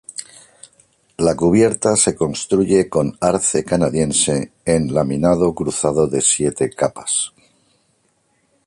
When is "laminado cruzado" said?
4.95-6.07